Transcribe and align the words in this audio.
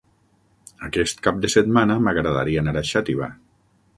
Aquest 0.87 1.21
cap 1.27 1.37
de 1.43 1.51
setmana 1.57 1.99
m'agradaria 2.07 2.65
anar 2.65 2.75
a 2.81 2.85
Xàtiva. 2.95 3.29